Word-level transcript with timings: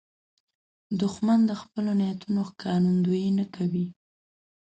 دښمن 1.01 1.39
د 1.49 1.51
خپلو 1.61 1.91
نیتونو 2.01 2.39
ښکارندویي 2.49 3.29
نه 3.39 3.45
کوي 3.55 3.85